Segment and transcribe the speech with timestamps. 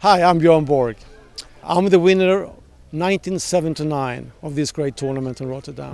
[0.00, 0.96] Hi, I'm Björn Borg.
[1.68, 2.48] I'm the winner
[2.90, 5.92] 1979 of this great tournament in Rotterdam.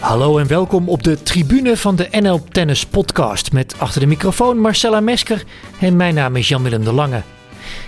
[0.00, 4.58] Hallo en welkom op de tribune van de NL Tennis Podcast met achter de microfoon
[4.58, 5.44] Marcella Mesker
[5.80, 7.22] en mijn naam is Jan-Willem de Lange.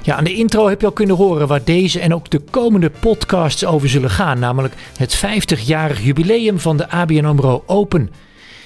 [0.02, 2.90] Ja, aan de intro heb je al kunnen horen waar deze en ook de komende
[2.90, 8.10] podcasts over zullen gaan, namelijk het 50-jarig jubileum van de ABN AMRO Open.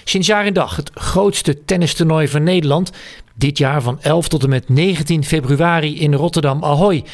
[0.04, 2.90] Sinds jaar en dag het grootste tennistoernooi van Nederland.
[3.34, 7.04] Dit jaar van 11 tot en met 19 februari in Rotterdam Ahoy.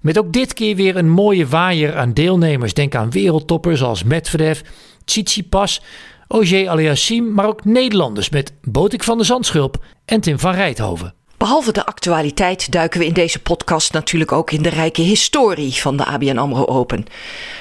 [0.00, 2.74] Met ook dit keer weer een mooie waaier aan deelnemers.
[2.74, 4.60] Denk aan wereldtoppers als Medvedev,
[5.04, 5.82] Tsitsipas,
[6.28, 11.14] Ogier Aliassim, maar ook Nederlanders met Botik van der Zandschulp en Tim van Rijthoven.
[11.40, 15.96] Behalve de actualiteit duiken we in deze podcast natuurlijk ook in de rijke historie van
[15.96, 17.04] de ABN AMRO Open.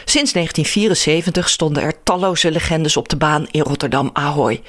[0.06, 4.62] Sinds 1974 stonden er talloze legendes op de baan in Rotterdam Ahoy.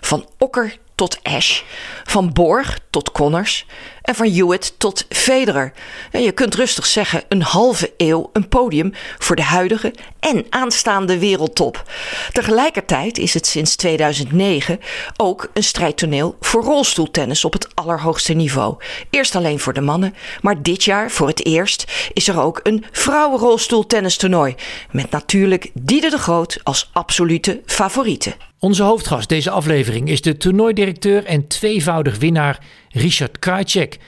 [0.00, 1.60] Van Okker tot Ash,
[2.04, 3.66] van Borg tot Connors
[4.02, 5.72] en van Hewitt tot Federer.
[6.10, 11.90] je kunt rustig zeggen een halve eeuw een podium voor de huidige en aanstaande wereldtop.
[12.32, 14.80] Tegelijkertijd is het sinds 2009
[15.16, 18.76] ook een strijdtoneel voor rolstoeltennis op het allerhoogste niveau.
[19.10, 22.84] Eerst alleen voor de mannen, maar dit jaar voor het eerst is er ook een
[22.92, 24.54] vrouwenrolstoeltennistoernooi
[24.90, 28.34] met natuurlijk Diede de Groot als absolute favoriete.
[28.64, 33.98] Onze hoofdgast deze aflevering is de toernooidirecteur en tweevoudig winnaar Richard Krajcek.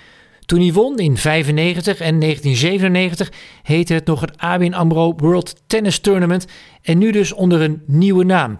[0.47, 5.99] Toen hij won in 95 en 1997 heette het nog het ABN AMRO World Tennis
[5.99, 6.47] Tournament
[6.83, 8.59] en nu dus onder een nieuwe naam.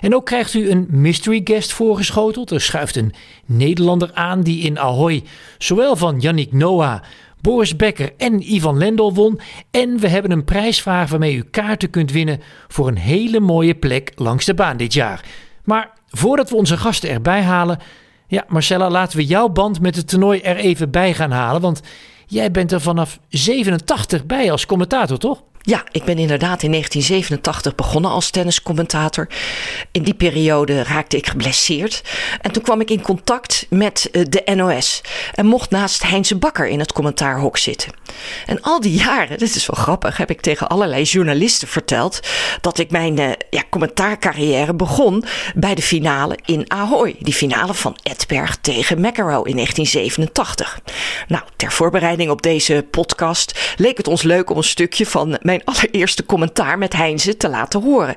[0.00, 2.50] En ook krijgt u een mystery guest voorgeschoteld.
[2.50, 5.22] Er schuift een Nederlander aan die in Ahoy
[5.58, 7.02] zowel van Yannick Noah,
[7.40, 9.40] Boris Becker en Ivan Lendl won.
[9.70, 14.12] En we hebben een prijsvraag waarmee u kaarten kunt winnen voor een hele mooie plek
[14.14, 15.24] langs de baan dit jaar.
[15.64, 17.78] Maar voordat we onze gasten erbij halen,
[18.26, 21.60] ja, Marcella, laten we jouw band met het toernooi er even bij gaan halen.
[21.60, 21.80] Want
[22.26, 25.42] jij bent er vanaf 87 bij als commentator, toch?
[25.66, 29.28] Ja, ik ben inderdaad in 1987 begonnen als tenniscommentator.
[29.92, 32.02] In die periode raakte ik geblesseerd.
[32.40, 35.00] En toen kwam ik in contact met eh, de NOS.
[35.34, 37.92] En mocht naast Heinze Bakker in het commentaarhok zitten.
[38.46, 42.20] En al die jaren, dit is wel grappig, heb ik tegen allerlei journalisten verteld.
[42.60, 47.16] dat ik mijn uh, ja, commentaarcarrière begon bij de finale in Ahoy.
[47.18, 50.80] Die finale van Edberg tegen McEnroe in 1987.
[51.28, 55.54] Nou, ter voorbereiding op deze podcast leek het ons leuk om een stukje van mijn
[55.64, 58.14] allereerste commentaar met Heinze te laten horen.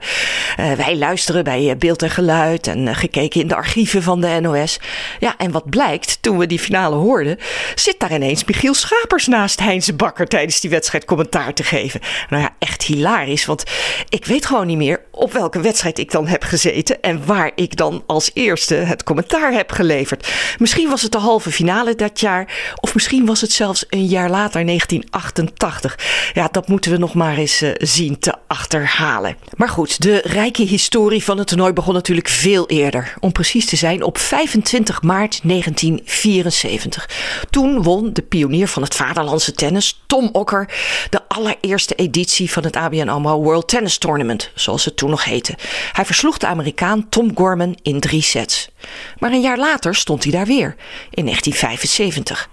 [0.60, 4.40] Uh, wij luisteren bij Beeld en Geluid en uh, gekeken in de archieven van de
[4.42, 4.80] NOS.
[5.20, 7.38] Ja, en wat blijkt, toen we die finale hoorden,
[7.76, 12.00] zit daar ineens Michiel Schapers naast Heinze Bakker tijdens die wedstrijd commentaar te geven.
[12.30, 13.64] Nou ja, echt hilarisch, want
[14.10, 17.76] ik weet gewoon niet meer op welke wedstrijd ik dan heb gezeten en waar ik
[17.76, 20.34] dan als eerste het commentaar heb geleverd.
[20.58, 24.30] Misschien was het de halve finale dat jaar, of misschien was het zelfs een jaar
[24.30, 26.00] later, 1988.
[26.34, 29.38] Ja, dat moeten we nog maar eens uh, zien te achterhalen.
[29.56, 33.14] Maar goed, de rijke historie van het toernooi begon natuurlijk veel eerder.
[33.20, 37.10] Om precies te zijn op 25 maart 1974.
[37.50, 40.74] Toen won de pionier van het vaderlandse tennis, Tom Okker,
[41.10, 45.58] de allereerste editie van het ABN AMRO World Tennis Tournament, zoals het toen nog heette.
[45.92, 48.70] Hij versloeg de Amerikaan Tom Gorman in drie sets.
[49.18, 50.76] Maar een jaar later stond hij daar weer,
[51.10, 52.50] in 1975.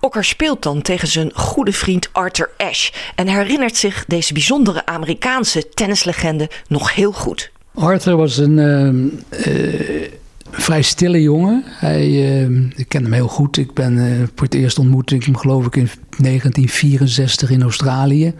[0.00, 5.68] Okker speelt dan tegen zijn goede vriend Arthur Ashe en herinnert zich deze bijzondere Amerikaanse
[5.68, 7.50] tennislegende nog heel goed.
[7.74, 10.08] Arthur was een uh, uh,
[10.50, 11.62] vrij stille jongen.
[11.66, 13.56] Hij, uh, ik ken hem heel goed.
[13.56, 15.88] Ik ben voor het eerst ontmoet ik hem geloof ik in
[16.18, 18.34] 1964 in Australië.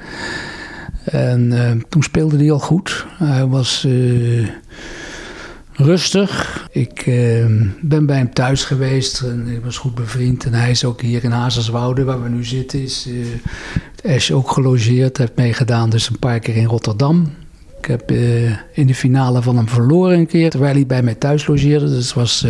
[1.04, 3.06] En toen speelde hij al goed.
[3.18, 3.86] Hij was
[5.78, 6.66] rustig.
[6.71, 7.47] Ik uh,
[7.81, 10.44] ben bij hem thuis geweest en ik was goed bevriend.
[10.44, 14.50] En hij is ook hier in Hazerswoude, waar we nu zitten, is uh, Ash ook
[14.50, 15.16] gelogeerd.
[15.16, 17.33] Heeft meegedaan dus een paar keer in Rotterdam.
[17.78, 21.15] Ik heb uh, in de finale van hem verloren een keer, terwijl hij bij mij
[21.15, 21.89] thuis logeerde.
[21.89, 22.47] Dus het was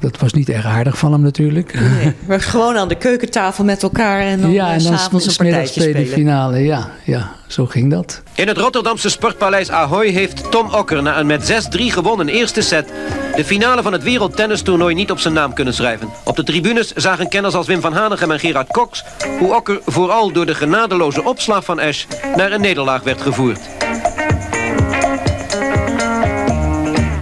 [0.00, 1.80] dat was niet erg aardig van hem natuurlijk.
[1.80, 5.36] Nee, maar gewoon aan de keukentafel met elkaar en dan, ja, en dan s'avonds een
[5.36, 6.04] partijtje spelen.
[6.04, 8.22] de finale, ja, ja, zo ging dat.
[8.34, 12.92] In het Rotterdamse sportpaleis Ahoy heeft Tom Okker na een met 6-3 gewonnen eerste set...
[13.36, 16.08] de finale van het wereldtennistoernooi niet op zijn naam kunnen schrijven.
[16.24, 19.04] Op de tribunes zagen kenners als Wim van Hanegem en Gerard Cox...
[19.38, 22.04] hoe Okker vooral door de genadeloze opslag van Ash
[22.36, 23.79] naar een nederlaag werd gevoerd.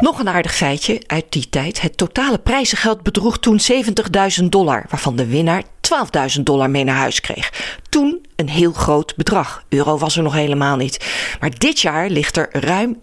[0.08, 1.80] Nog een aardig feitje uit die tijd.
[1.80, 3.60] Het totale prijzengeld bedroeg toen
[4.40, 5.62] 70.000 dollar, waarvan de winnaar
[6.36, 7.76] 12.000 dollar mee naar huis kreeg.
[7.88, 9.64] Toen een heel groot bedrag.
[9.68, 11.06] Euro was er nog helemaal niet.
[11.40, 12.98] Maar dit jaar ligt er ruim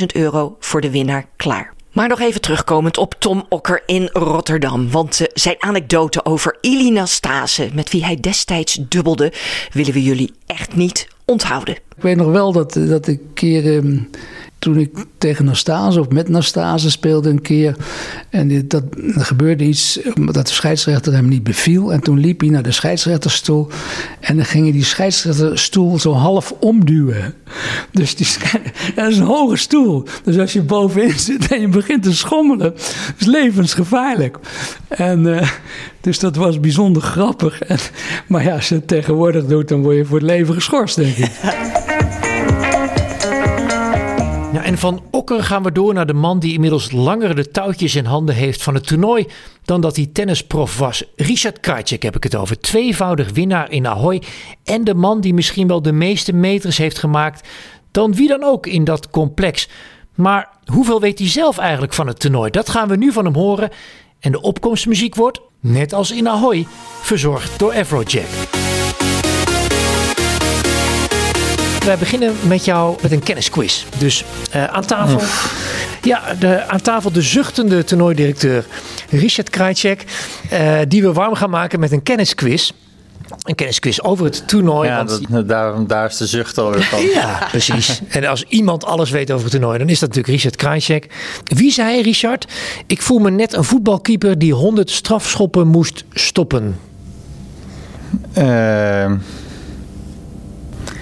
[0.00, 1.74] 400.000 euro voor de winnaar klaar.
[1.92, 4.90] Maar nog even terugkomend op Tom Okker in Rotterdam.
[4.90, 9.32] Want uh, zijn anekdote over Ilina Stase, met wie hij destijds dubbelde,
[9.72, 11.76] willen we jullie echt niet onthouden.
[11.96, 13.84] Ik weet nog wel dat, dat ik een keer.
[13.84, 14.00] Uh,
[14.60, 17.76] toen ik tegen Nastase of met Nastase speelde een keer.
[18.30, 18.82] En dat,
[19.14, 21.92] er gebeurde iets dat de scheidsrechter hem niet beviel.
[21.92, 23.68] En toen liep hij naar de scheidsrechterstoel.
[24.20, 27.34] En dan ging hij die scheidsrechterstoel zo half omduwen.
[27.92, 28.26] Dus die,
[28.94, 30.04] dat is een hoge stoel.
[30.24, 32.74] Dus als je bovenin zit en je begint te schommelen,
[33.18, 34.38] is levensgevaarlijk.
[34.88, 35.50] En uh,
[36.00, 37.58] dus dat was bijzonder grappig.
[38.26, 41.16] Maar ja, als je het tegenwoordig doet, dan word je voor het leven geschorst, denk
[41.16, 41.30] ik.
[44.52, 47.94] Ja, en van Okker gaan we door naar de man die inmiddels langer de touwtjes
[47.94, 49.26] in handen heeft van het toernooi
[49.64, 51.04] dan dat hij tennisprof was.
[51.16, 52.60] Richard Krajcek heb ik het over.
[52.60, 54.22] Tweevoudig winnaar in Ahoy
[54.64, 57.48] en de man die misschien wel de meeste meters heeft gemaakt
[57.90, 59.68] dan wie dan ook in dat complex.
[60.14, 62.50] Maar hoeveel weet hij zelf eigenlijk van het toernooi?
[62.50, 63.70] Dat gaan we nu van hem horen.
[64.20, 66.66] En de opkomstmuziek wordt, net als in Ahoy,
[67.00, 68.69] verzorgd door Afrojack.
[71.84, 73.84] Wij beginnen met jou met een kennisquiz.
[73.98, 74.24] Dus
[74.54, 75.20] uh, aan tafel.
[76.02, 78.66] Ja, de, aan tafel de zuchtende toernooidirecteur
[79.10, 80.04] Richard Krajcek.
[80.52, 82.70] Uh, die we warm gaan maken met een kennisquiz.
[83.42, 84.88] Een kennisquiz over het toernooi.
[84.88, 85.20] Ja, want...
[85.30, 86.74] dat, daar, daar is de zucht van.
[87.14, 88.00] ja, precies.
[88.08, 91.06] En als iemand alles weet over het toernooi, dan is dat natuurlijk Richard Krajcek.
[91.44, 92.46] Wie zei Richard?
[92.86, 96.78] Ik voel me net een voetbalkeeper die 100 strafschoppen moest stoppen.
[98.38, 99.12] Uh...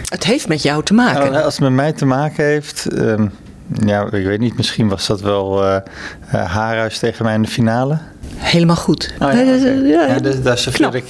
[0.09, 1.33] Het heeft met jou te maken.
[1.33, 2.87] Nou, als het met mij te maken heeft.
[2.93, 3.15] Uh,
[3.87, 4.57] ja, ik weet niet.
[4.57, 5.77] Misschien was dat wel uh,
[6.35, 7.99] uh, Haarhuis tegen mij in de finale.
[8.37, 9.15] Helemaal goed.
[9.19, 9.47] Oh, ja, okay.
[9.87, 11.05] ja, ja, dus daar serveer ik.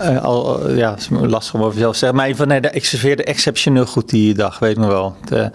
[0.00, 2.18] Uh, al, ja, het is lastig om over jezelf te zeggen.
[2.18, 5.16] Maar van, nee, ik serveerde exceptioneel goed die dag, weet me wel.
[5.24, 5.50] De,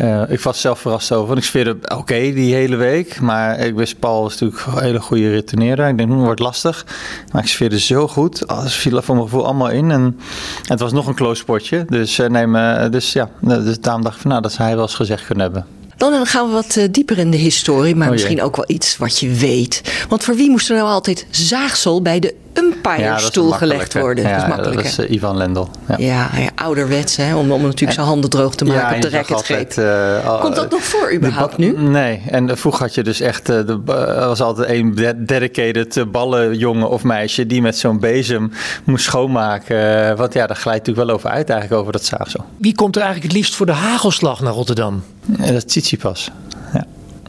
[0.00, 1.36] uh, ik was zelf verrast over.
[1.36, 3.20] Ik serveerde oké okay, die hele week.
[3.20, 5.88] Maar ik wist, Paul was natuurlijk een hele goede retourneerder.
[5.88, 6.86] Ik denk, het wordt lastig.
[7.32, 8.46] Maar ik serveerde zo goed.
[8.46, 9.90] Alles viel voor mijn gevoel allemaal in.
[9.90, 10.16] En, en
[10.62, 11.84] het was nog een close potje.
[11.88, 14.84] Dus, uh, nee, dus ja, dus daarom dacht ik van, nou, dat zou hij wel
[14.84, 15.66] eens gezegd kunnen hebben.
[15.96, 19.18] Dan gaan we wat dieper in de historie, maar oh misschien ook wel iets wat
[19.18, 20.04] je weet.
[20.08, 24.24] Want voor wie moest er nou altijd zaagsel bij de umpire-stoel ja, gelegd worden?
[24.24, 24.76] Ja, dat is makkelijk.
[24.76, 25.66] Dat is uh, Ivan Lendl.
[25.88, 29.10] Ja, ja, ja ouderwets, hè, om, om natuurlijk zijn handen droog te maken op de
[29.10, 29.74] racketgreep.
[29.78, 31.78] Uh, Komt dat nog voor überhaupt nu?
[31.78, 37.04] Nee, en vroeger had je dus echt, uh, er was altijd een dedicated ballenjongen of
[37.04, 38.52] meisje die met zo'n bezem
[38.84, 40.16] moest schoonmaken.
[40.16, 42.44] Want ja, daar glijdt natuurlijk wel over uit eigenlijk, over dat zaagsel.
[42.56, 45.02] Wie komt er eigenlijk het liefst voor de hagelslag naar Rotterdam?
[45.26, 46.30] dat is Tsitsipas.
[46.48, 46.59] Ja.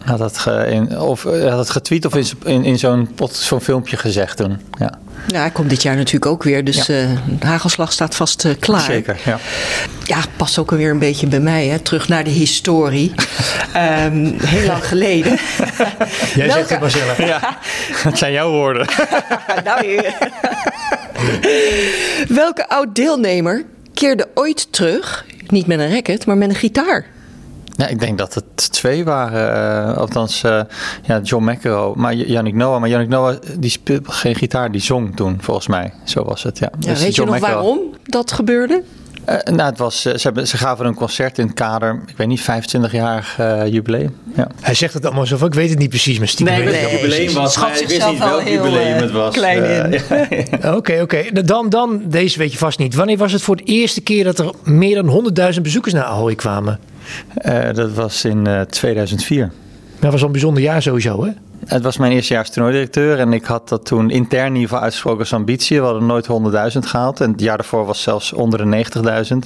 [0.05, 3.97] Had dat, ge, in, of, had dat getweet of in, in, in zo'n zo'n filmpje
[3.97, 4.59] gezegd toen.
[4.79, 4.99] Ja.
[5.27, 6.63] Ja, hij komt dit jaar natuurlijk ook weer.
[6.63, 7.01] Dus ja.
[7.01, 7.09] uh,
[7.39, 8.81] de hagelslag staat vast uh, klaar.
[8.81, 9.39] Zeker, ja.
[10.03, 11.67] Ja, past ook alweer een beetje bij mij.
[11.67, 11.79] Hè?
[11.79, 13.13] Terug naar de historie.
[13.75, 15.31] um, heel lang geleden.
[16.35, 16.51] Jij Welke...
[16.51, 17.17] zegt het maar zelf.
[17.17, 17.57] Ja,
[18.03, 18.87] dat zijn jouw woorden.
[19.63, 20.11] nou, je...
[22.27, 23.63] Welke oud-deelnemer
[23.93, 27.05] keerde ooit terug, niet met een racket, maar met een gitaar?
[27.81, 29.89] Ja, ik denk dat het twee waren.
[29.89, 30.61] Uh, althans, uh,
[31.03, 32.79] ja, John McEnroe, maar Yannick Noah.
[32.79, 35.93] Maar Yannick Noah die speelde geen gitaar, die zong toen, volgens mij.
[36.05, 36.71] Zo was het, ja.
[36.79, 38.83] ja dus weet John je nog McEnroe, waarom dat gebeurde?
[39.29, 42.27] Uh, nou, het was, ze, hebben, ze gaven een concert in het kader, ik weet
[42.27, 44.15] niet, 25-jarig uh, jubileum.
[44.35, 44.47] Ja.
[44.61, 46.91] Hij zegt het allemaal zo ik weet het niet precies, maar stiekem nee, weet het
[46.91, 49.33] jubileum was, maar ik wist niet welk jubileum het was.
[49.33, 49.93] Klein in.
[50.53, 50.75] Oké, oké.
[50.75, 51.31] Okay, okay.
[51.31, 52.95] Dan, dan, deze weet je vast niet.
[52.95, 56.35] Wanneer was het voor de eerste keer dat er meer dan 100.000 bezoekers naar Ahoy
[56.35, 56.79] kwamen?
[57.45, 59.51] Uh, dat was in uh, 2004.
[59.99, 61.31] Dat was een bijzonder jaar sowieso, hè?
[61.65, 64.83] Het was mijn eerste jaar toernooidirecteur en ik had dat toen intern in ieder geval
[64.83, 65.79] uitgesproken als ambitie.
[65.79, 66.27] We hadden nooit
[66.73, 68.85] 100.000 gehaald en het jaar daarvoor was zelfs onder de
[69.31, 69.37] 90.000.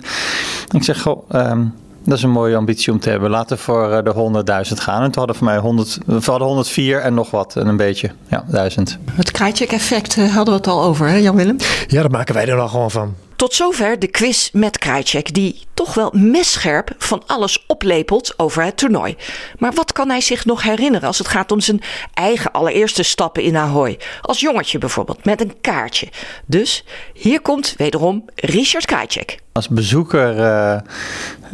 [0.71, 3.29] Ik zeg, goh, um, dat is een mooie ambitie om te hebben.
[3.29, 5.03] Laten we voor uh, de 100.000 gaan.
[5.03, 8.11] En toen hadden voor mij 100, we hadden 104 en nog wat, en een beetje.
[8.27, 8.97] Ja, 1000.
[9.11, 11.57] Het Krajcek-effect uh, hadden we het al over, hè Jan-Willem?
[11.87, 13.15] Ja, daar maken wij er al gewoon van.
[13.45, 18.77] Tot zover de quiz met Krajcek, die toch wel messcherp van alles oplepelt over het
[18.77, 19.15] toernooi.
[19.57, 21.81] Maar wat kan hij zich nog herinneren als het gaat om zijn
[22.13, 23.99] eigen allereerste stappen in Ahoy?
[24.21, 26.07] Als jongetje bijvoorbeeld, met een kaartje.
[26.45, 29.39] Dus hier komt wederom Richard Krajcek.
[29.51, 30.79] Als bezoeker uh,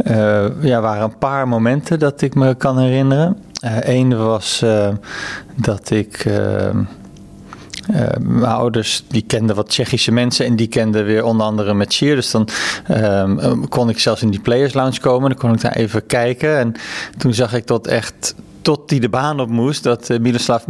[0.06, 3.38] uh, ja, waren een paar momenten dat ik me kan herinneren.
[3.80, 4.64] Eén uh, was
[5.56, 6.26] dat ik
[7.90, 11.98] uh, mijn ouders die kenden wat Tsjechische mensen en die kenden weer onder andere met.
[12.00, 12.48] Dus dan
[12.90, 15.30] um, kon ik zelfs in die Players Lounge komen.
[15.30, 16.58] Dan kon ik daar even kijken.
[16.58, 16.74] En
[17.18, 20.64] toen zag ik dat echt tot hij de baan op moest, dat uh, Miroslav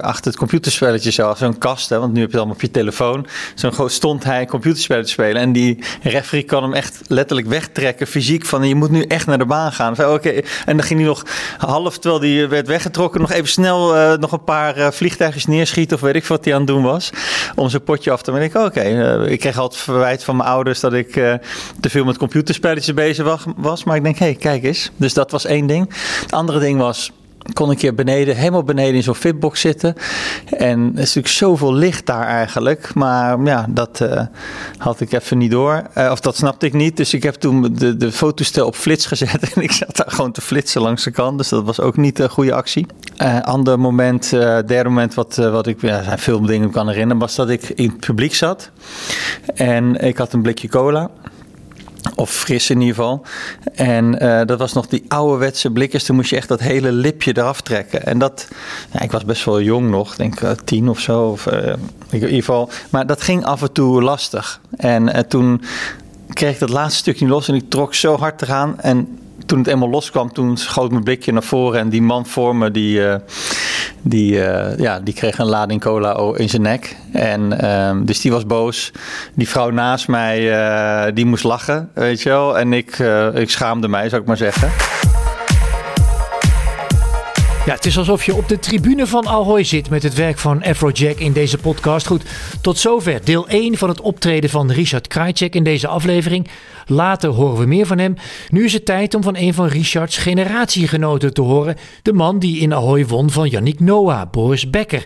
[0.00, 1.36] achter het computerspelletje zag.
[1.36, 3.26] Zo'n kast, hè, want nu heb je het allemaal op je telefoon.
[3.54, 5.42] Zo'n groot stond hij computerspelletje spelen.
[5.42, 8.46] En die referee kan hem echt letterlijk wegtrekken, fysiek.
[8.46, 9.96] Van je moet nu echt naar de baan gaan.
[9.96, 11.22] En dan ging hij nog
[11.58, 15.96] half, terwijl hij werd weggetrokken, nog even snel uh, nog een paar uh, vliegtuigjes neerschieten.
[15.96, 17.10] Of weet ik wat hij aan het doen was.
[17.54, 18.46] Om zijn potje af te maken.
[18.46, 18.80] Ik, oké.
[19.28, 21.12] ik kreeg altijd verwijt van mijn ouders dat ik
[21.80, 23.84] te veel met computerspelletjes bezig was.
[23.84, 24.90] Maar ik denk, hé, hey, kijk eens.
[24.96, 25.94] Dus dat was één ding.
[26.20, 27.12] Het andere ding was
[27.52, 29.94] kon ik hier beneden, helemaal beneden in zo'n fitbox zitten.
[30.50, 32.94] En er is natuurlijk zoveel licht daar eigenlijk.
[32.94, 34.20] Maar ja, dat uh,
[34.78, 35.82] had ik even niet door.
[35.98, 36.96] Uh, of dat snapte ik niet.
[36.96, 39.32] Dus ik heb toen de, de fotostel op flits gezet.
[39.54, 41.38] En ik zat daar gewoon te flitsen langs de kant.
[41.38, 42.86] Dus dat was ook niet een goede actie.
[43.22, 47.50] Uh, ander moment, derde moment wat, wat ik, ja, veel dingen kan herinneren, was dat
[47.50, 48.70] ik in het publiek zat.
[49.54, 51.10] En ik had een blikje cola.
[52.14, 53.22] Of fris in ieder geval.
[53.74, 56.04] En uh, dat was nog die ouderwetse blikjes.
[56.04, 58.06] Toen moest je echt dat hele lipje eraf trekken.
[58.06, 58.48] En dat,
[59.00, 61.22] ik was best wel jong nog, denk uh, tien of zo.
[61.22, 61.78] Of, uh, in
[62.10, 62.70] ieder geval.
[62.90, 64.60] Maar dat ging af en toe lastig.
[64.76, 65.62] En toen
[66.32, 68.80] kreeg ik dat laatste stukje los en ik trok zo hard eraan.
[68.80, 71.80] En toen het eenmaal loskwam, toen schoot mijn blikje naar voren.
[71.80, 73.00] En die man voor me, die,
[74.04, 76.96] die, uh, ja, die kreeg een lading cola in zijn nek.
[77.12, 78.92] En, uh, dus die was boos.
[79.34, 82.58] Die vrouw naast mij, uh, die moest lachen, weet je wel.
[82.58, 84.93] En ik, uh, ik schaamde mij, zou ik maar zeggen.
[87.66, 90.62] Ja, het is alsof je op de tribune van Ahoy zit met het werk van
[90.62, 92.06] Afrojack in deze podcast.
[92.06, 92.22] Goed,
[92.60, 96.48] tot zover deel 1 van het optreden van Richard Krajcek in deze aflevering.
[96.86, 98.14] Later horen we meer van hem.
[98.48, 101.76] Nu is het tijd om van een van Richards generatiegenoten te horen.
[102.02, 105.04] De man die in Ahoy won van Yannick Noah, Boris Becker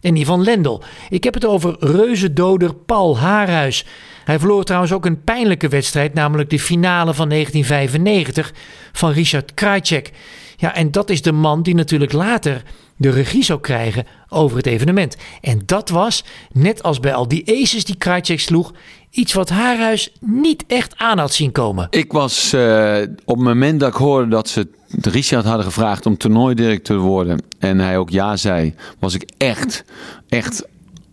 [0.00, 0.80] en Ivan Lendl.
[1.08, 3.84] Ik heb het over reuzendoder Paul Haarhuis.
[4.24, 8.52] Hij verloor trouwens ook een pijnlijke wedstrijd, namelijk de finale van 1995
[8.92, 10.12] van Richard Krajcek.
[10.60, 12.62] Ja, en dat is de man die natuurlijk later
[12.96, 15.16] de regie zou krijgen over het evenement.
[15.40, 18.72] En dat was, net als bij al die aces die Krajcek sloeg,
[19.10, 21.86] iets wat Haarhuis niet echt aan had zien komen.
[21.90, 24.68] Ik was uh, op het moment dat ik hoorde dat ze
[25.02, 29.84] Richard hadden gevraagd om toernooidirecteur te worden en hij ook ja zei, was ik echt,
[30.28, 30.66] echt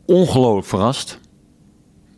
[0.06, 1.20] ongelooflijk verrast.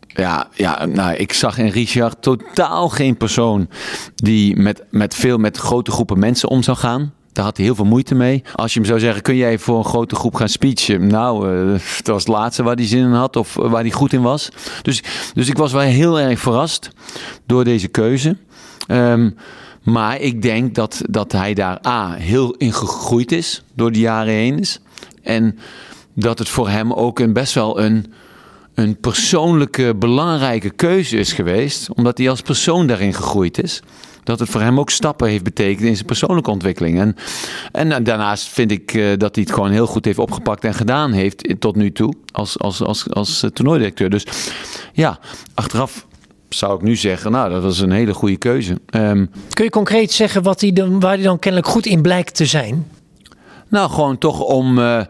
[0.06, 3.68] Ja, ja nou, ik zag in Richard totaal geen persoon
[4.14, 7.12] die met, met veel met grote groepen mensen om zou gaan.
[7.38, 8.42] Daar had hij heel veel moeite mee.
[8.54, 11.06] Als je hem zou zeggen, kun jij voor een grote groep gaan speechen?
[11.06, 14.12] Nou, uh, dat was het laatste waar hij zin in had of waar hij goed
[14.12, 14.48] in was.
[14.82, 15.02] Dus,
[15.34, 16.90] dus ik was wel heel erg verrast
[17.46, 18.36] door deze keuze.
[18.88, 19.36] Um,
[19.82, 24.34] maar ik denk dat, dat hij daar A, heel in gegroeid is door de jaren
[24.34, 24.80] heen is.
[25.22, 25.58] En
[26.14, 28.12] dat het voor hem ook een, best wel een,
[28.74, 31.88] een persoonlijke belangrijke keuze is geweest.
[31.94, 33.82] Omdat hij als persoon daarin gegroeid is
[34.28, 36.98] dat het voor hem ook stappen heeft betekend in zijn persoonlijke ontwikkeling.
[37.00, 37.16] En,
[37.72, 41.12] en daarnaast vind ik uh, dat hij het gewoon heel goed heeft opgepakt en gedaan
[41.12, 44.10] heeft tot nu toe als, als, als, als toernooidirecteur.
[44.10, 44.26] Dus
[44.92, 45.18] ja,
[45.54, 46.06] achteraf
[46.48, 48.80] zou ik nu zeggen, nou, dat was een hele goede keuze.
[48.90, 52.34] Um, Kun je concreet zeggen wat hij dan, waar hij dan kennelijk goed in blijkt
[52.34, 52.86] te zijn?
[53.68, 55.00] Nou, gewoon toch om, uh,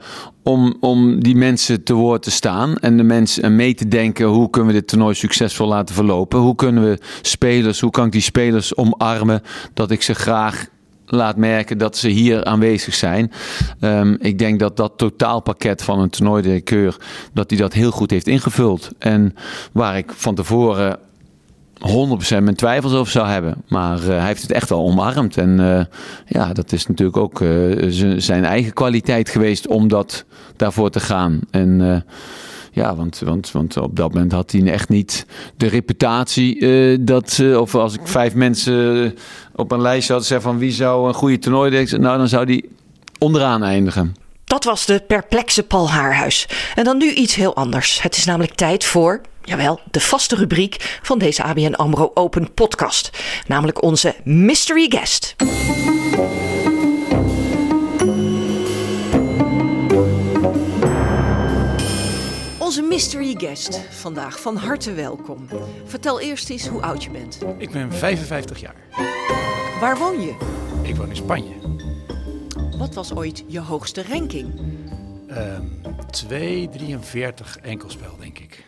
[0.42, 4.50] om, om die mensen te woord te staan en de mensen mee te denken hoe
[4.50, 6.38] kunnen we dit toernooi succesvol laten verlopen?
[6.38, 9.42] Hoe kunnen we spelers, hoe kan ik die spelers omarmen
[9.74, 10.66] dat ik ze graag
[11.10, 13.32] laat merken dat ze hier aanwezig zijn.
[13.80, 16.96] Um, ik denk dat dat totaalpakket van een toernooidirecteur,
[17.32, 18.90] dat hij dat heel goed heeft ingevuld.
[18.98, 19.34] En
[19.72, 20.98] waar ik van tevoren
[21.78, 23.54] 100% mijn twijfels over zou hebben.
[23.68, 25.36] Maar uh, hij heeft het echt wel omarmd.
[25.36, 25.80] En uh,
[26.26, 27.86] ja, dat is natuurlijk ook uh,
[28.18, 30.24] zijn eigen kwaliteit geweest om dat
[30.56, 31.40] daarvoor te gaan.
[31.50, 32.04] En
[32.72, 37.74] ja, want, want, want op dat moment had hij echt niet de reputatie dat, of
[37.74, 39.14] als ik vijf mensen
[39.54, 42.46] op een lijst had zeggen van wie zou een goede toernooi denken, nou dan zou
[42.46, 42.68] die
[43.18, 44.14] onderaan eindigen.
[44.48, 46.48] Dat was de perplexe Paul Haarhuis.
[46.74, 48.02] En dan nu iets heel anders.
[48.02, 53.10] Het is namelijk tijd voor Jawel, de vaste rubriek van deze ABN AMRO Open podcast.
[53.46, 55.36] Namelijk onze Mystery Guest.
[62.58, 65.48] Onze mystery guest vandaag, van harte welkom.
[65.84, 67.38] Vertel eerst eens hoe oud je bent.
[67.58, 68.76] Ik ben 55 jaar.
[69.80, 70.34] Waar woon je?
[70.82, 71.54] Ik woon in Spanje.
[72.78, 74.58] Wat was ooit je hoogste ranking?
[75.30, 75.80] Um,
[76.28, 78.64] 2,43 enkelspel, denk ik.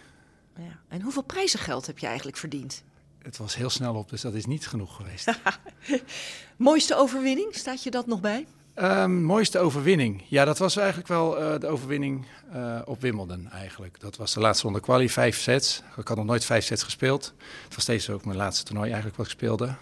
[0.56, 0.78] Ja.
[0.88, 2.82] En hoeveel prijzengeld heb je eigenlijk verdiend?
[3.22, 5.32] Het was heel snel op, dus dat is niet genoeg geweest.
[6.56, 8.46] mooiste overwinning, staat je dat nog bij?
[8.76, 10.22] Um, mooiste overwinning.
[10.28, 14.00] Ja, dat was eigenlijk wel uh, de overwinning uh, op Wimbledon eigenlijk.
[14.00, 15.82] Dat was de laatste ronde quali, vijf sets.
[15.96, 17.34] Ik had nog nooit vijf sets gespeeld.
[17.64, 19.74] Het was steeds ook mijn laatste toernooi eigenlijk wat ik speelde.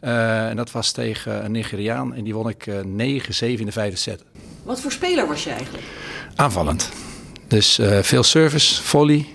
[0.00, 2.72] En dat was tegen een Nigeriaan en die won ik 9-7
[3.38, 4.22] in de vijfde set.
[4.62, 5.84] Wat voor speler was je eigenlijk?
[6.34, 6.90] Aanvallend.
[7.48, 9.26] Dus veel service, volley,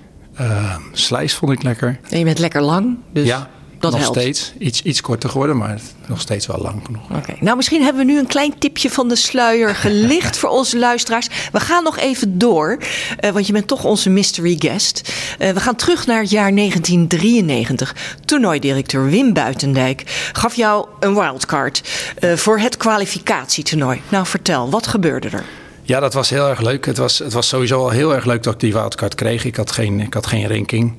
[0.91, 2.00] slice vond ik lekker.
[2.10, 3.27] En je bent lekker lang, dus...
[3.27, 3.50] Ja,
[3.81, 4.53] dat nog steeds.
[4.57, 7.03] Iets, iets korter geworden, maar nog steeds wel lang genoeg.
[7.15, 7.35] Oké.
[7.39, 11.27] Nou, misschien hebben we nu een klein tipje van de sluier gelicht voor onze luisteraars.
[11.51, 12.77] We gaan nog even door,
[13.21, 15.13] uh, want je bent toch onze mystery guest.
[15.39, 17.95] Uh, we gaan terug naar het jaar 1993.
[18.25, 21.81] Toernooidirecteur Wim Buitendijk gaf jou een wildcard
[22.19, 24.01] uh, voor het kwalificatietoernooi.
[24.09, 25.45] Nou, vertel, wat gebeurde er?
[25.83, 26.85] Ja, dat was heel erg leuk.
[26.85, 29.45] Het was, het was sowieso al heel erg leuk dat ik die wildcard kreeg.
[29.45, 30.93] Ik had geen, ik had geen ranking.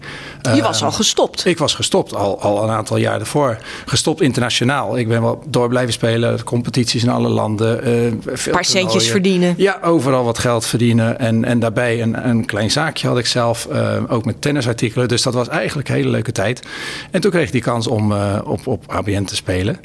[0.55, 1.47] Je was uh, al gestopt?
[1.47, 3.59] Ik was gestopt, al, al een aantal jaar ervoor.
[3.87, 4.99] Gestopt internationaal.
[4.99, 6.45] Ik ben wel door blijven spelen.
[6.45, 7.89] Competities in alle landen.
[7.89, 9.55] Uh, veel paar centjes verdienen.
[9.57, 11.19] Ja, overal wat geld verdienen.
[11.19, 13.69] En, en daarbij een, een klein zaakje had ik zelf.
[13.73, 15.09] Uh, ook met tennisartikelen.
[15.09, 16.63] Dus dat was eigenlijk een hele leuke tijd.
[17.11, 18.13] En toen kreeg ik die kans om
[18.45, 19.81] op, op ABN te spelen.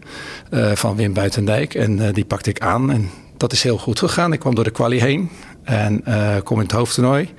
[0.74, 1.74] van Wim Buitendijk.
[1.74, 2.92] En die pakte ik aan.
[2.92, 4.34] En dat is heel goed gegaan.
[4.34, 5.29] Ik kwam door de kwalie heen.
[5.68, 7.30] En uh, kom in het hoofdtoernooi.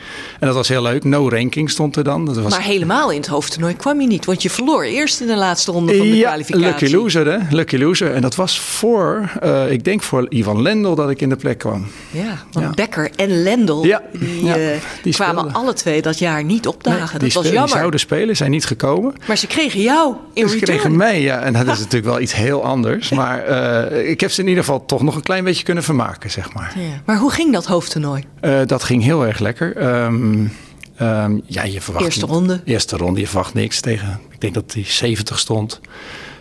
[0.40, 1.04] En dat was heel leuk.
[1.04, 2.24] No ranking stond er dan.
[2.24, 2.52] Dat was...
[2.52, 4.24] Maar helemaal in het hoofdtoernooi kwam je niet.
[4.24, 6.66] Want je verloor eerst in de laatste ronde van de ja, kwalificatie.
[6.66, 7.38] Lucky loser, hè?
[7.50, 8.14] Lucky loser.
[8.14, 11.58] En dat was voor, uh, ik denk voor Ivan Lendl dat ik in de plek
[11.58, 11.86] kwam.
[12.10, 12.72] Ja, want ja.
[12.74, 14.02] Becker en Lendl, ja.
[14.12, 14.54] die, uh,
[15.02, 17.20] die kwamen alle twee dat jaar niet opdagen.
[17.20, 17.66] Nee, dat was jammer.
[17.66, 19.14] Die zouden spelen, zijn niet gekomen.
[19.26, 20.78] Maar ze kregen jou in Ze return.
[20.78, 21.40] kregen mij, ja.
[21.40, 23.08] En dat is natuurlijk wel iets heel anders.
[23.08, 23.46] Maar
[23.92, 26.74] ik heb ze in ieder geval toch nog een klein beetje kunnen vermaken, zeg maar.
[27.04, 28.17] Maar hoe ging dat hoofdtoernooi?
[28.40, 30.02] Uh, dat ging heel erg lekker.
[30.04, 30.52] Um,
[31.00, 32.60] um, ja, je verwacht eerste ronde.
[32.64, 34.20] Eerste ronde, je verwacht niks tegen.
[34.30, 35.80] Ik denk dat die 70 stond.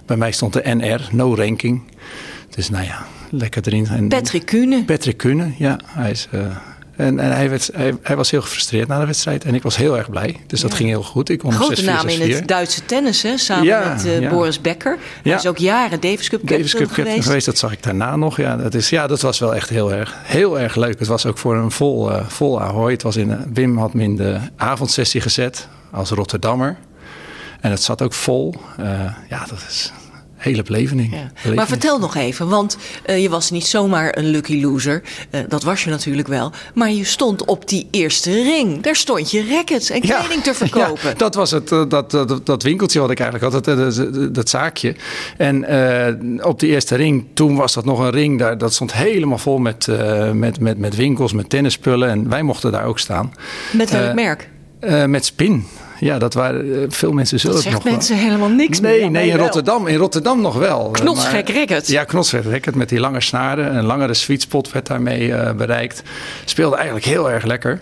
[0.05, 1.81] Bij mij stond de NR, no ranking.
[2.50, 3.88] Dus nou ja, lekker erin.
[3.88, 4.84] En, Patrick Kuhne.
[4.86, 5.79] Patrick Kuhne, ja.
[5.86, 6.55] Hij is uh,
[6.98, 9.44] en, en hij, werd, hij, hij, was heel gefrustreerd na de wedstrijd.
[9.44, 10.36] En ik was heel erg blij.
[10.48, 11.30] Dus dat ging heel goed.
[11.30, 13.38] Ik won Grote naam in het Duitse tennis, hè?
[13.38, 14.30] samen ja, met uh, ja.
[14.30, 14.98] Boris Becker.
[15.24, 17.25] Hij is ook jaren Davis Cup Davis Cup geweest.
[17.25, 17.46] geweest.
[17.46, 18.38] Dat zag ik daarna nog.
[18.38, 21.00] Ja, dat, is, ja, dat was wel echt heel erg, heel erg leuk.
[21.00, 22.92] Het was ook voor een vol, uh, vol Ahoy.
[22.92, 26.77] Het was in, Wim had me in de avondsessie gezet als Rotterdammer.
[27.62, 28.56] En het zat ook vol.
[29.30, 29.92] Ja, dat is
[30.38, 31.15] hele belevening.
[31.44, 31.53] Ja.
[31.53, 35.01] Maar vertel nog even, want uh, je was niet zomaar een lucky loser.
[35.32, 36.51] Uh, dat was je natuurlijk wel.
[36.74, 38.82] Maar je stond op die eerste ring.
[38.82, 40.41] Daar stond je rackets en kleding ja.
[40.41, 41.10] te verkopen.
[41.10, 44.33] Ja, dat was het, uh, dat, dat, dat, winkeltje wat ik eigenlijk had, dat, dat,
[44.33, 44.96] dat zaakje.
[45.38, 45.66] En
[46.44, 48.40] op die eerste ring, toen was dat nog een ring.
[48.40, 49.88] Daar, dat stond helemaal vol met,
[50.33, 52.09] met, met, met winkels, met tennisspullen.
[52.09, 53.33] En wij mochten daar ook staan.
[53.72, 54.50] Met welk merk?
[55.07, 55.66] met Spin.
[56.00, 59.12] Ja, dat waren veel mensen zullen dat het nog mensen helemaal niks nee, meer.
[59.12, 60.90] Nee, in Rotterdam, in Rotterdam nog wel.
[60.92, 61.88] Knotsgek racket.
[61.88, 63.75] Ja, knotsgek racket met die lange snaren.
[63.75, 66.03] Een langere sweet spot werd daarmee uh, bereikt.
[66.46, 67.81] Speelde eigenlijk heel erg lekker.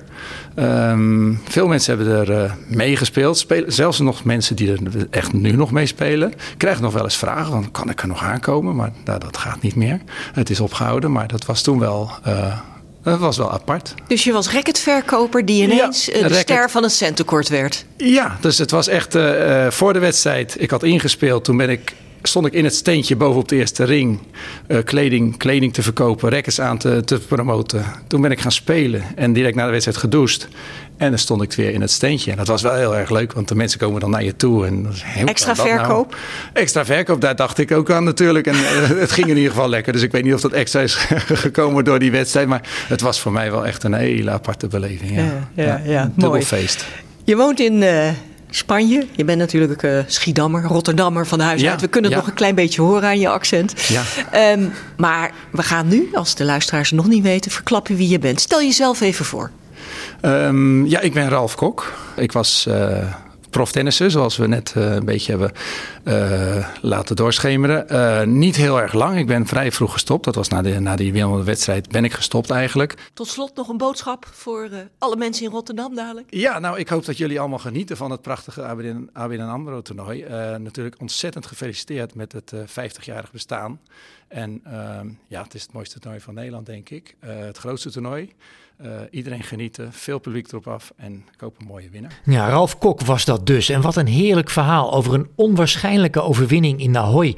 [0.59, 3.37] Um, veel mensen hebben er uh, meegespeeld.
[3.37, 6.33] Spelen, zelfs nog mensen die er echt nu nog mee spelen.
[6.57, 8.75] Krijgen nog wel eens vragen, van, kan ik er nog aankomen?
[8.75, 9.99] Maar nou, dat gaat niet meer.
[10.33, 12.11] Het is opgehouden, maar dat was toen wel...
[12.27, 12.57] Uh,
[13.11, 13.93] dat was wel apart.
[14.07, 16.37] Dus je was racketverkoper die ineens ja, de racket.
[16.37, 17.85] ster van het centekort werd?
[17.97, 20.55] Ja, dus het was echt uh, voor de wedstrijd.
[20.61, 21.43] Ik had ingespeeld.
[21.43, 24.19] Toen ben ik, stond ik in het steentje bovenop de eerste ring.
[24.67, 27.85] Uh, kleding, kleding te verkopen, rackets aan te, te, promoten.
[28.07, 30.47] Toen ben ik gaan spelen en direct na de wedstrijd gedoucht.
[30.97, 32.31] En dan stond ik weer in het steentje.
[32.31, 34.65] En dat was wel heel erg leuk, want de mensen komen dan naar je toe.
[34.65, 34.87] En
[35.25, 36.11] extra verkoop?
[36.11, 36.21] Nou?
[36.53, 38.47] Extra verkoop, daar dacht ik ook aan natuurlijk.
[38.47, 39.93] En uh, het ging in ieder geval lekker.
[39.93, 40.93] Dus ik weet niet of dat extra is
[41.45, 42.47] gekomen door die wedstrijd.
[42.47, 45.15] Maar het was voor mij wel echt een hele aparte beleving.
[45.15, 46.11] Ja, ja, ja, ja.
[46.15, 46.85] Dubbel feest.
[47.23, 47.81] Je woont in...
[47.81, 48.09] Uh...
[48.49, 49.07] Spanje.
[49.11, 51.81] Je bent natuurlijk uh, Schiedammer, Rotterdammer van huis ja, uit.
[51.81, 52.25] We kunnen het ja.
[52.25, 53.73] nog een klein beetje horen aan je accent.
[53.87, 54.03] Ja.
[54.51, 58.41] Um, maar we gaan nu, als de luisteraars nog niet weten, verklappen wie je bent.
[58.41, 59.51] Stel jezelf even voor.
[60.21, 61.93] Um, ja, ik ben Ralf Kok.
[62.15, 63.13] Ik was uh,
[63.49, 65.51] proftennisser, zoals we net uh, een beetje hebben
[66.03, 67.85] uh, laten doorschemeren.
[67.91, 69.17] Uh, niet heel erg lang.
[69.17, 70.23] Ik ben vrij vroeg gestopt.
[70.23, 73.09] Dat was na, de, na die wedstrijd ben ik gestopt eigenlijk.
[73.13, 76.27] Tot slot nog een boodschap voor alle mensen in Rotterdam dadelijk.
[76.29, 80.25] Ja, nou ik hoop dat jullie allemaal genieten van het prachtige ABN, ABN AMRO toernooi.
[80.57, 83.79] natuurlijk ontzettend gefeliciteerd met het 50-jarig bestaan.
[84.27, 87.15] En ehm, ja, het is het mooiste toernooi van Nederland, denk ik.
[87.19, 88.33] het grootste toernooi.
[88.81, 92.21] Uh, iedereen genieten, veel publiek erop af en koop een mooie winnaar.
[92.25, 93.69] Ja, Ralf Kok was dat dus.
[93.69, 97.35] En wat een heerlijk verhaal over een onwaarschijnlijke overwinning in Ahoy.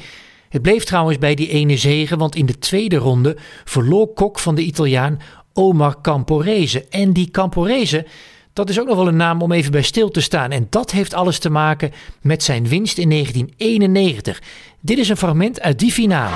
[0.49, 4.55] Het bleef trouwens bij die ene zege, want in de tweede ronde verloor Kok van
[4.55, 5.19] de Italiaan
[5.53, 6.85] Omar Camporese.
[6.89, 8.05] En die Camporese,
[8.53, 10.51] dat is ook nog wel een naam om even bij stil te staan.
[10.51, 14.41] En dat heeft alles te maken met zijn winst in 1991.
[14.79, 16.35] Dit is een fragment uit die finale.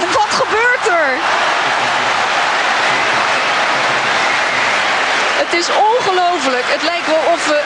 [0.00, 1.10] En wat gebeurt er?
[5.44, 5.68] Het is
[7.34, 7.58] of we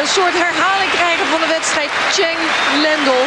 [0.00, 2.40] een soort herhaling krijgen van de wedstrijd Cheng
[2.84, 3.20] Lendl.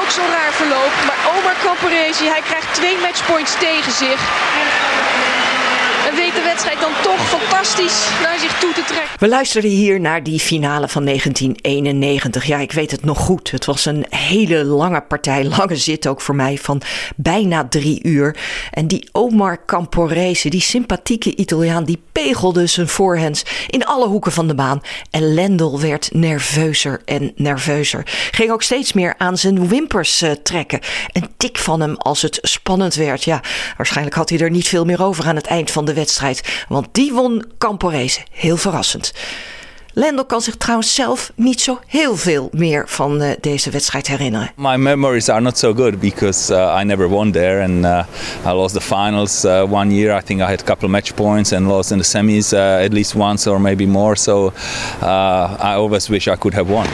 [0.00, 0.92] ook zo'n raar verloop.
[1.06, 4.20] Maar Omar Camporesi, hij krijgt twee matchpoints tegen zich
[6.14, 9.08] weet de wedstrijd dan toch fantastisch naar zich toe te trekken.
[9.18, 12.44] We luisterden hier naar die finale van 1991.
[12.44, 13.50] Ja, ik weet het nog goed.
[13.50, 16.82] Het was een hele lange partij, lange zit ook voor mij, van
[17.16, 18.36] bijna drie uur.
[18.70, 24.48] En die Omar Camporese, die sympathieke Italiaan, die pegelde zijn voorhands in alle hoeken van
[24.48, 24.80] de baan.
[25.10, 28.02] En Lendl werd nerveuzer en nerveuzer.
[28.30, 30.80] Ging ook steeds meer aan zijn wimpers uh, trekken.
[31.12, 33.24] Een tik van hem als het spannend werd.
[33.24, 33.40] Ja,
[33.76, 36.64] waarschijnlijk had hij er niet veel meer over aan het eind van de wedstrijd.
[36.68, 38.20] Want die won Camporese.
[38.30, 39.12] Heel verrassend.
[39.92, 44.50] Lendl kan zich trouwens zelf niet zo heel veel meer van uh, deze wedstrijd herinneren.
[44.56, 48.04] My memories are not so good because uh, I never won there and uh,
[48.46, 50.18] I lost the finals one year.
[50.18, 52.52] I think I had a couple match points and lost in the semis
[52.84, 54.16] at least once or maybe more.
[54.16, 54.52] So
[55.02, 56.86] I always wish I could have won.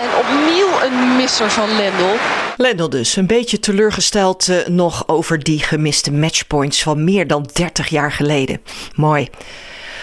[0.00, 2.37] En opnieuw een misser van Lendl.
[2.60, 7.88] Lendl dus, een beetje teleurgesteld uh, nog over die gemiste matchpoints van meer dan 30
[7.88, 8.60] jaar geleden.
[8.94, 9.28] Mooi.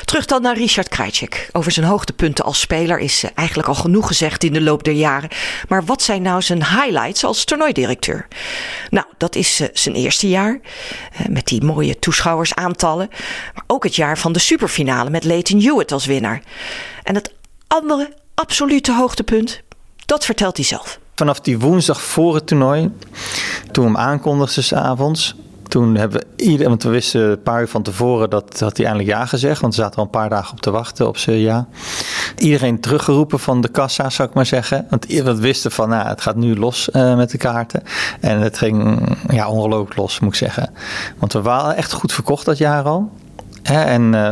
[0.05, 1.49] Terug dan naar Richard Krajcek.
[1.51, 4.93] Over zijn hoogtepunten als speler is uh, eigenlijk al genoeg gezegd in de loop der
[4.93, 5.29] jaren.
[5.67, 8.27] Maar wat zijn nou zijn highlights als toernooidirecteur?
[8.89, 10.59] Nou, dat is uh, zijn eerste jaar.
[11.29, 13.09] met die mooie toeschouwersaantallen.
[13.53, 16.41] Maar ook het jaar van de superfinale met Leighton Hewitt als winnaar.
[17.03, 17.33] En het
[17.67, 19.61] andere absolute hoogtepunt,
[20.05, 20.99] dat vertelt hij zelf.
[21.15, 22.91] Vanaf die woensdag voor het toernooi,
[23.71, 25.35] toen we hem aankondigden s'avonds,
[25.67, 28.85] toen hebben we iedereen, want we wisten een paar uur van tevoren dat had hij
[28.85, 31.37] eindelijk ja gezegd, want we zaten al een paar dagen op te wachten op zijn
[31.37, 31.67] ja.
[32.37, 34.87] Iedereen teruggeroepen van de kassa, zou ik maar zeggen.
[34.89, 37.83] Want we wisten van, nou, het gaat nu los uh, met de kaarten.
[38.19, 38.99] En het ging
[39.29, 40.73] ja, ongelooflijk los, moet ik zeggen.
[41.17, 43.11] Want we waren echt goed verkocht dat jaar al.
[43.65, 44.31] En uh,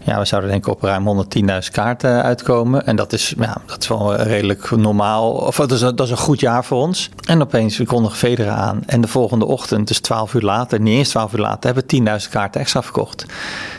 [0.00, 1.24] ja, we zouden denk ik op ruim
[1.62, 2.86] 110.000 kaarten uitkomen.
[2.86, 5.30] En dat is, ja, dat is wel redelijk normaal.
[5.32, 7.10] Of dat is, dat is een goed jaar voor ons.
[7.26, 8.82] En opeens, we Federer aan.
[8.86, 12.20] En de volgende ochtend, dus 12 uur later, niet eens 12 uur later, hebben we
[12.22, 13.26] 10.000 kaarten extra verkocht.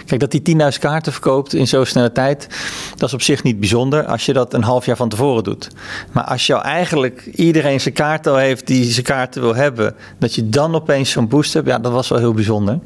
[0.05, 2.47] Kijk, dat die 10.000 kaarten verkoopt in zo'n snelle tijd,
[2.95, 5.67] dat is op zich niet bijzonder als je dat een half jaar van tevoren doet.
[6.11, 10.35] Maar als jou eigenlijk iedereen zijn kaart al heeft die zijn kaarten wil hebben, dat
[10.35, 12.79] je dan opeens zo'n boost hebt, ja, dat was wel heel bijzonder.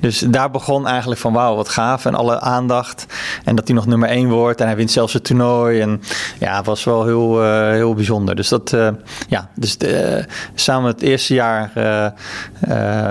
[0.00, 3.06] Dus daar begon eigenlijk van wauw, wat gaaf en alle aandacht.
[3.44, 5.80] En dat hij nog nummer 1 wordt en hij wint zelfs het toernooi.
[5.80, 6.02] En
[6.38, 8.36] ja, het was wel heel, uh, heel bijzonder.
[8.36, 8.88] Dus dat, uh,
[9.28, 11.72] ja, dus de, samen het eerste jaar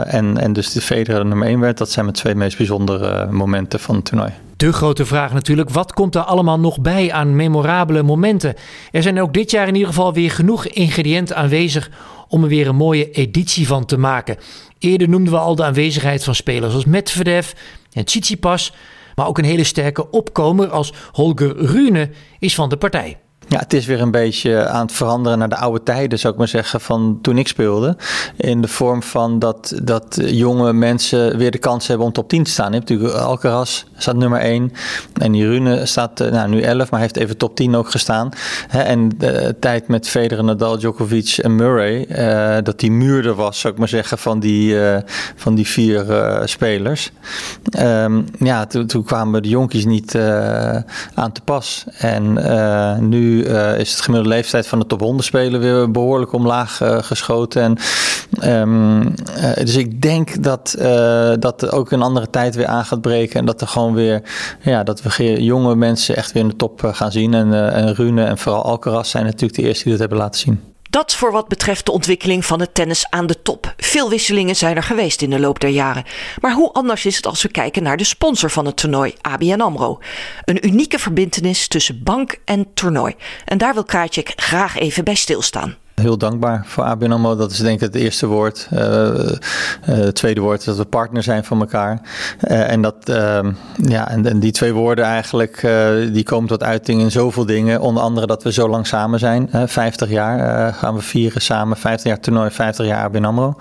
[0.05, 3.79] en, en dus de Federer nummer 1 werd, dat zijn mijn twee meest bijzondere momenten
[3.79, 4.31] van het toernooi.
[4.59, 8.55] De grote vraag natuurlijk, wat komt er allemaal nog bij aan memorabele momenten?
[8.91, 11.89] Er zijn ook dit jaar in ieder geval weer genoeg ingrediënten aanwezig
[12.27, 14.38] om er weer een mooie editie van te maken.
[14.79, 17.51] Eerder noemden we al de aanwezigheid van spelers als Medvedev
[17.91, 18.73] en Tsitsipas,
[19.15, 23.17] maar ook een hele sterke opkomer als Holger Rune is van de partij.
[23.49, 26.39] Ja, het is weer een beetje aan het veranderen naar de oude tijden, zou ik
[26.39, 27.97] maar zeggen, van toen ik speelde.
[28.38, 32.43] In de vorm van dat, dat jonge mensen weer de kans hebben om top 10
[32.43, 32.71] te staan.
[32.71, 34.71] Je hebt natuurlijk Alcaraz staat nummer 1
[35.13, 38.29] en die Rune staat nou, nu 11, maar heeft even top 10 ook gestaan.
[38.69, 43.59] En de tijd met Federer, Nadal, Djokovic en Murray, uh, dat die muur er was,
[43.59, 44.77] zou ik maar zeggen, van die,
[45.35, 46.05] van die vier
[46.45, 47.12] spelers.
[47.79, 50.17] Um, ja, toen, toen kwamen de jonkies niet
[51.13, 51.85] aan te pas.
[51.97, 52.33] En
[53.09, 56.97] nu uh, is het gemiddelde leeftijd van de top 100 spelen weer behoorlijk omlaag uh,
[57.02, 57.62] geschoten.
[57.62, 57.78] En,
[58.60, 60.75] um, uh, dus ik denk dat
[61.39, 63.39] dat ook een andere tijd weer aan gaat breken.
[63.39, 64.21] En dat er gewoon weer,
[64.62, 67.34] ja, dat we jonge mensen echt weer in de top gaan zien.
[67.34, 70.62] En, en Rune en vooral Alcaraz zijn natuurlijk de eerste die dat hebben laten zien.
[70.89, 73.73] Dat voor wat betreft de ontwikkeling van het tennis aan de top.
[73.78, 76.04] Veel wisselingen zijn er geweest in de loop der jaren.
[76.41, 79.62] Maar hoe anders is het als we kijken naar de sponsor van het toernooi, ABN
[79.62, 79.99] AMRO?
[80.43, 83.15] Een unieke verbintenis tussen bank en toernooi.
[83.45, 85.78] En daar wil Krajcek graag even bij stilstaan.
[85.99, 87.35] Heel dankbaar voor ABN AMRO.
[87.35, 88.67] Dat is denk ik het eerste woord.
[88.73, 89.35] Uh, uh,
[89.83, 92.01] het tweede woord dat we partner zijn van elkaar.
[92.47, 95.67] Uh, en, dat, ehm, ja, en, en, die twee woorden eigenlijk,
[96.12, 97.81] die komen tot uiting in zoveel dingen.
[97.81, 99.49] Onder andere dat we zo lang samen zijn.
[99.65, 101.77] 50 jaar gaan we vieren samen.
[101.77, 103.55] 50 jaar toernooi, 50 jaar ABN AMRO.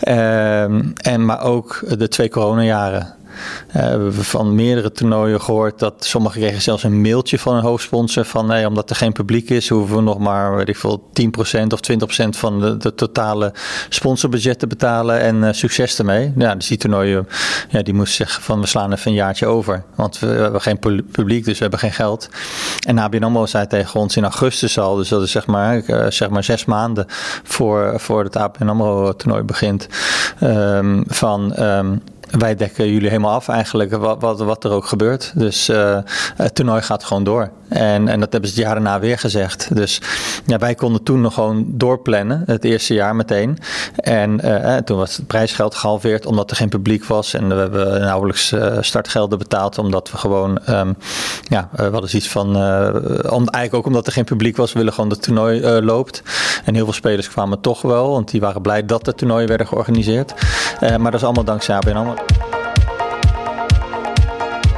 [0.00, 3.14] Ehm, en, maar ook de twee coronajaren.
[3.68, 7.62] Uh, we hebben van meerdere toernooien gehoord dat sommigen kregen zelfs een mailtje van een
[7.62, 11.10] hoofdsponsor van nee, omdat er geen publiek is, hoeven we nog maar weet ik veel,
[11.20, 11.32] 10%
[11.68, 11.80] of
[12.24, 13.52] 20% van de, de, totale
[13.88, 16.32] sponsorbudget te betalen en uh, succes ermee.
[16.36, 17.28] Ja, dus die toernooien,
[17.68, 20.78] ja, die moest zeggen van we slaan even een jaartje over, want we, hebben geen
[21.12, 22.28] publiek, dus we hebben geen geld.
[22.86, 26.06] En ABN AMRO zei tegen ons in augustus al, dus dat is zeg maar, uh,
[26.08, 27.04] zeg maar zes maanden
[27.42, 29.88] voor, voor het ABN AMRO toernooi begint,
[30.42, 35.32] um, van um, wij dekken jullie helemaal af eigenlijk, wat, wat, wat er ook gebeurt.
[35.34, 35.98] Dus uh,
[36.36, 37.50] het toernooi gaat gewoon door.
[37.68, 39.74] En, en dat hebben ze het jaar daarna weer gezegd.
[39.74, 40.00] Dus
[40.46, 43.58] ja, wij konden toen nog gewoon doorplannen, het eerste jaar meteen.
[43.96, 47.34] En uh, toen was het prijsgeld gehalveerd omdat er geen publiek was.
[47.34, 50.96] En we hebben nauwelijks uh, startgelden betaald omdat we gewoon, um,
[51.42, 52.48] ja, we hadden zoiets van,
[53.30, 56.22] om, eigenlijk ook omdat er geen publiek was, we willen gewoon dat het toernooi loopt.
[56.64, 59.66] En heel veel spelers kwamen toch wel, want die waren blij dat de toernooien werden
[59.66, 60.34] georganiseerd.
[60.80, 62.55] maar dat is allemaal dankzij ABN AMRO.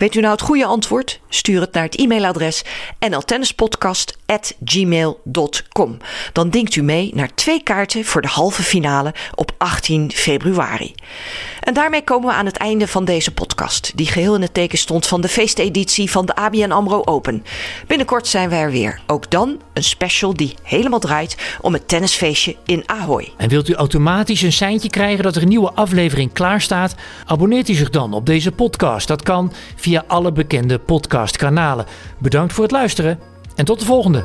[0.00, 1.20] Weet u nou het goede antwoord?
[1.28, 2.62] Stuur het naar het e-mailadres
[4.30, 5.96] nltennispodcast.gmail.com.
[6.32, 10.94] Dan dinkt u mee naar twee kaarten voor de halve finale op 18 februari.
[11.60, 14.78] En daarmee komen we aan het einde van deze podcast, die geheel in het teken
[14.78, 17.44] stond van de feesteditie van de ABN AMRO Open.
[17.86, 19.00] Binnenkort zijn we er weer.
[19.06, 23.32] Ook dan een special die helemaal draait om het tennisfeestje in Ahoy.
[23.36, 26.94] En wilt u automatisch een seintje krijgen dat er een nieuwe aflevering klaar staat?
[27.26, 29.08] Abonneert u zich dan op deze podcast.
[29.08, 31.86] Dat kan via alle bekende podcastkanalen.
[32.18, 33.29] Bedankt voor het luisteren
[33.60, 34.24] en tot de volgende.